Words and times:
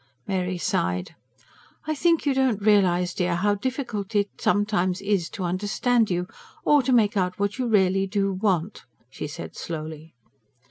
Mary 0.25 0.57
sighed. 0.57 1.13
"I 1.85 1.93
think 1.93 2.25
you 2.25 2.33
don't 2.33 2.59
realise, 2.59 3.13
dear, 3.13 3.35
how 3.35 3.53
difficult 3.53 4.15
it 4.15 4.29
sometimes 4.39 4.99
is 4.99 5.29
to 5.29 5.43
understand 5.43 6.09
you... 6.09 6.27
or 6.65 6.81
to 6.81 6.91
make 6.91 7.15
out 7.15 7.37
what 7.37 7.59
you 7.59 7.67
really 7.67 8.07
do 8.07 8.33
want," 8.33 8.81
she 9.11 9.27
said 9.27 9.55
slowly. 9.55 10.15